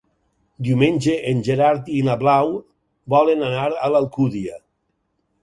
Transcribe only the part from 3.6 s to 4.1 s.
a